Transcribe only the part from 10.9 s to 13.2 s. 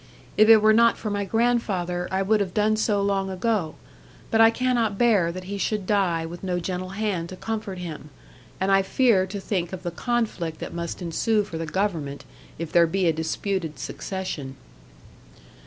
ensue for the government, if there be a